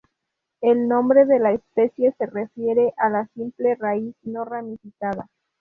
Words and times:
El 0.61 0.87
nombre 0.87 1.25
de 1.27 1.37
la 1.37 1.51
especie 1.51 2.11
se 2.17 2.25
refiere 2.25 2.91
a 2.97 3.07
la 3.11 3.27
simple 3.35 3.75
raíz 3.75 4.15
no 4.23 4.45
ramificada. 4.45 5.27